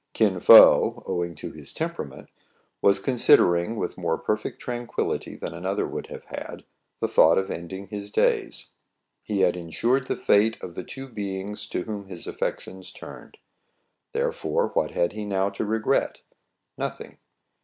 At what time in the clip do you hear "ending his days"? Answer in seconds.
7.51-8.71